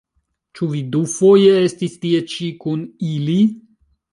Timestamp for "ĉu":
0.59-0.69